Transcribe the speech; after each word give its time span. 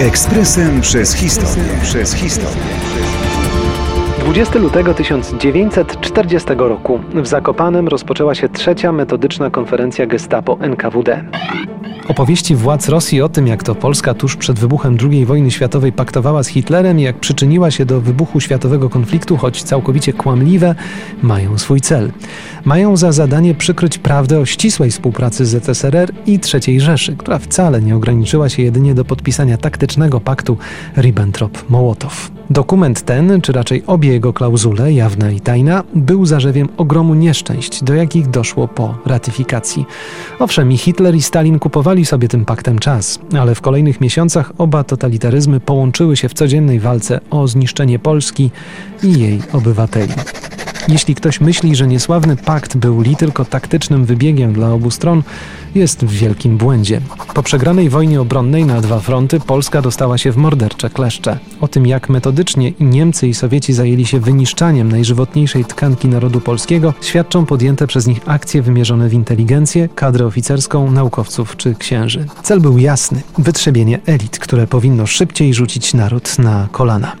Ekspresem 0.00 0.80
przez 0.80 1.14
historię. 1.14 1.64
Przez 1.82 2.14
historię. 2.14 2.62
20 4.18 4.58
lutego 4.58 4.94
1940 4.94 6.48
roku 6.56 7.00
w 7.14 7.26
Zakopanem 7.26 7.88
rozpoczęła 7.88 8.34
się 8.34 8.48
trzecia 8.48 8.92
metodyczna 8.92 9.50
konferencja 9.50 10.06
Gestapo 10.06 10.58
NKWD. 10.60 11.24
Opowieści 12.08 12.56
władz 12.56 12.88
Rosji 12.88 13.22
o 13.22 13.28
tym, 13.28 13.46
jak 13.46 13.62
to 13.62 13.74
Polska 13.74 14.14
tuż 14.14 14.36
przed 14.36 14.58
wybuchem 14.58 14.96
II 15.10 15.26
wojny 15.26 15.50
światowej 15.50 15.92
paktowała 15.92 16.42
z 16.42 16.48
Hitlerem 16.48 17.00
i 17.00 17.02
jak 17.02 17.16
przyczyniła 17.16 17.70
się 17.70 17.84
do 17.84 18.00
wybuchu 18.00 18.40
światowego 18.40 18.90
konfliktu, 18.90 19.36
choć 19.36 19.62
całkowicie 19.62 20.12
kłamliwe, 20.12 20.74
mają 21.22 21.58
swój 21.58 21.80
cel. 21.80 22.12
Mają 22.64 22.96
za 22.96 23.12
zadanie 23.12 23.54
przykryć 23.54 23.98
prawdę 23.98 24.38
o 24.38 24.46
ścisłej 24.46 24.90
współpracy 24.90 25.46
z 25.46 25.64
ZSRR 25.64 26.12
i 26.26 26.40
III 26.54 26.80
Rzeszy, 26.80 27.16
która 27.16 27.38
wcale 27.38 27.82
nie 27.82 27.96
ograniczyła 27.96 28.48
się 28.48 28.62
jedynie 28.62 28.94
do 28.94 29.04
podpisania 29.04 29.56
taktycznego 29.56 30.20
paktu 30.20 30.56
Ribbentrop-Mołotow. 30.96 32.30
Dokument 32.50 33.02
ten, 33.02 33.40
czy 33.40 33.52
raczej 33.52 33.82
obie 33.86 34.12
jego 34.12 34.32
klauzule, 34.32 34.92
jawna 34.92 35.30
i 35.30 35.40
tajna, 35.40 35.84
był 35.94 36.26
zarzewiem 36.26 36.68
ogromu 36.76 37.14
nieszczęść, 37.14 37.84
do 37.84 37.94
jakich 37.94 38.30
doszło 38.30 38.68
po 38.68 38.94
ratyfikacji. 39.06 39.86
Owszem, 40.38 40.72
i 40.72 40.76
Hitler 40.76 41.14
i 41.14 41.22
Stalin 41.22 41.58
kupowali 41.58 41.91
sobie 42.04 42.28
tym 42.28 42.44
paktem 42.44 42.78
czas, 42.78 43.18
ale 43.38 43.54
w 43.54 43.60
kolejnych 43.60 44.00
miesiącach 44.00 44.52
oba 44.58 44.84
totalitaryzmy 44.84 45.60
połączyły 45.60 46.16
się 46.16 46.28
w 46.28 46.34
codziennej 46.34 46.80
walce 46.80 47.20
o 47.30 47.48
zniszczenie 47.48 47.98
Polski 47.98 48.50
i 49.02 49.18
jej 49.18 49.42
obywateli. 49.52 50.12
Jeśli 50.88 51.14
ktoś 51.14 51.40
myśli, 51.40 51.76
że 51.76 51.86
niesławny 51.86 52.36
pakt 52.36 52.76
był 52.76 53.00
li 53.00 53.16
tylko 53.16 53.44
taktycznym 53.44 54.04
wybiegiem 54.04 54.52
dla 54.52 54.72
obu 54.72 54.90
stron, 54.90 55.22
jest 55.74 56.04
w 56.04 56.10
wielkim 56.10 56.56
błędzie. 56.56 57.00
Po 57.34 57.42
przegranej 57.42 57.88
wojnie 57.88 58.20
obronnej 58.20 58.64
na 58.64 58.80
dwa 58.80 59.00
fronty 59.00 59.40
Polska 59.40 59.82
dostała 59.82 60.18
się 60.18 60.32
w 60.32 60.36
mordercze 60.36 60.90
kleszcze. 60.90 61.38
O 61.60 61.68
tym, 61.68 61.86
jak 61.86 62.08
metodycznie 62.08 62.68
i 62.68 62.84
Niemcy 62.84 63.28
i 63.28 63.34
Sowieci 63.34 63.72
zajęli 63.72 64.06
się 64.06 64.20
wyniszczaniem 64.20 64.92
najżywotniejszej 64.92 65.64
tkanki 65.64 66.08
narodu 66.08 66.40
polskiego, 66.40 66.94
świadczą 67.00 67.46
podjęte 67.46 67.86
przez 67.86 68.06
nich 68.06 68.20
akcje 68.26 68.62
wymierzone 68.62 69.08
w 69.08 69.14
inteligencję, 69.14 69.88
kadrę 69.94 70.26
oficerską, 70.26 70.90
naukowców 70.90 71.56
czy 71.56 71.74
księży. 71.74 72.26
Cel 72.42 72.60
był 72.60 72.78
jasny 72.78 73.22
wytrzebienie 73.38 74.00
elit, 74.06 74.38
które 74.38 74.66
powinno 74.66 75.06
szybciej 75.06 75.54
rzucić 75.54 75.94
naród 75.94 76.38
na 76.38 76.68
kolana. 76.72 77.12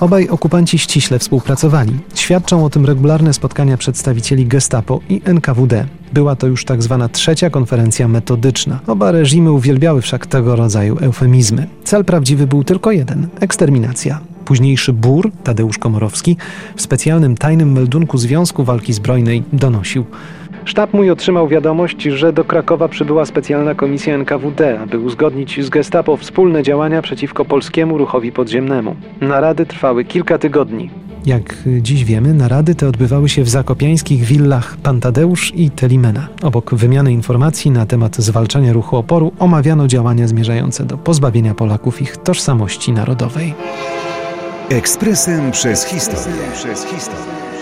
Obaj 0.00 0.28
okupanci 0.28 0.78
ściśle 0.78 1.18
współpracowali. 1.18 1.98
Świadczą 2.14 2.64
o 2.64 2.70
tym 2.70 2.86
regularne 2.86 3.34
spotkania 3.34 3.76
przedstawicieli 3.76 4.46
Gestapo 4.46 5.00
i 5.08 5.22
NKWD. 5.24 5.86
Była 6.12 6.36
to 6.36 6.46
już 6.46 6.64
tak 6.64 6.82
zwana 6.82 7.08
trzecia 7.08 7.50
konferencja 7.50 8.08
metodyczna. 8.08 8.80
Oba 8.86 9.12
reżimy 9.12 9.52
uwielbiały 9.52 10.02
wszak 10.02 10.26
tego 10.26 10.56
rodzaju 10.56 10.98
eufemizmy. 11.00 11.66
Cel 11.84 12.04
prawdziwy 12.04 12.46
był 12.46 12.64
tylko 12.64 12.92
jeden 12.92 13.28
eksterminacja. 13.40 14.20
Późniejszy 14.44 14.92
Bur, 14.92 15.30
Tadeusz 15.44 15.78
Komorowski, 15.78 16.36
w 16.76 16.82
specjalnym 16.82 17.36
tajnym 17.36 17.72
meldunku 17.72 18.18
Związku 18.18 18.64
Walki 18.64 18.92
Zbrojnej 18.92 19.42
donosił. 19.52 20.04
Sztab 20.68 20.94
mój 20.94 21.10
otrzymał 21.10 21.48
wiadomość, 21.48 22.02
że 22.02 22.32
do 22.32 22.44
Krakowa 22.44 22.88
przybyła 22.88 23.26
specjalna 23.26 23.74
komisja 23.74 24.14
NKWD, 24.14 24.80
aby 24.80 24.98
uzgodnić 24.98 25.64
z 25.64 25.68
Gestapo 25.68 26.16
wspólne 26.16 26.62
działania 26.62 27.02
przeciwko 27.02 27.44
polskiemu 27.44 27.98
ruchowi 27.98 28.32
podziemnemu. 28.32 28.96
Narady 29.20 29.66
trwały 29.66 30.04
kilka 30.04 30.38
tygodni. 30.38 30.90
Jak 31.26 31.54
dziś 31.80 32.04
wiemy, 32.04 32.34
narady 32.34 32.74
te 32.74 32.88
odbywały 32.88 33.28
się 33.28 33.42
w 33.42 33.48
zakopiańskich 33.48 34.24
willach 34.24 34.76
Pantadeusz 34.76 35.52
i 35.54 35.70
Telimena. 35.70 36.28
Obok 36.42 36.74
wymiany 36.74 37.12
informacji 37.12 37.70
na 37.70 37.86
temat 37.86 38.16
zwalczania 38.16 38.72
ruchu 38.72 38.96
oporu 38.96 39.32
omawiano 39.38 39.86
działania 39.86 40.28
zmierzające 40.28 40.84
do 40.84 40.98
pozbawienia 40.98 41.54
Polaków 41.54 42.02
ich 42.02 42.16
tożsamości 42.16 42.92
narodowej. 42.92 43.54
Ekspresem 44.70 45.50
przez 45.50 45.84
historię. 45.84 46.42
Przez 46.54 46.84
historię. 46.84 47.57